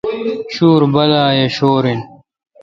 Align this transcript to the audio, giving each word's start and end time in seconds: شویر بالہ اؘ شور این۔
شویر 0.53 0.81
بالہ 0.93 1.21
اؘ 1.37 1.47
شور 1.55 1.83
این۔ 1.89 2.01